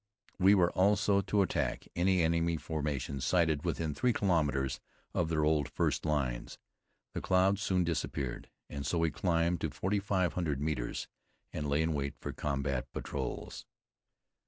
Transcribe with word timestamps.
We 0.39 0.55
were 0.55 0.71
also 0.71 1.21
to 1.21 1.43
attack 1.43 1.87
any 1.95 2.23
enemy 2.23 2.57
formations 2.57 3.23
sighted 3.23 3.63
within 3.63 3.93
three 3.93 4.13
kilometres 4.13 4.79
of 5.13 5.29
their 5.29 5.45
old 5.45 5.69
first 5.69 6.07
lines. 6.07 6.57
The 7.13 7.21
clouds 7.21 7.61
soon 7.61 7.83
disappeared 7.83 8.49
and 8.67 8.83
so 8.83 8.97
we 8.97 9.11
climbed 9.11 9.61
to 9.61 9.69
forty 9.69 9.99
five 9.99 10.33
hundred 10.33 10.59
metres 10.59 11.07
and 11.53 11.69
lay 11.69 11.83
in 11.83 11.93
wait 11.93 12.15
for 12.17 12.33
combat 12.33 12.87
patrols. 12.93 13.67